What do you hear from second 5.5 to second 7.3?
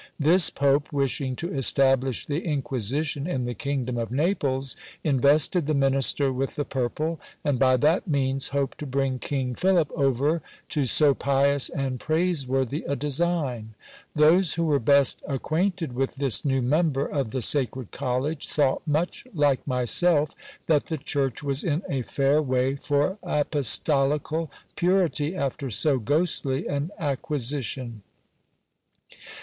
the minister with the purple,